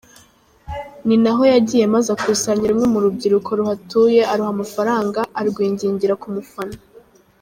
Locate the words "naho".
1.23-1.43